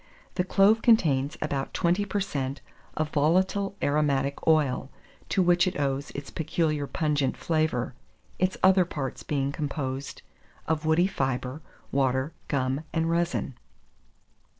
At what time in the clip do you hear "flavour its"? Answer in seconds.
7.37-8.57